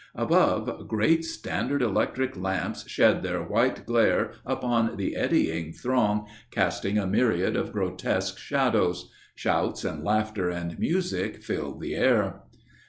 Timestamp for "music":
10.79-11.43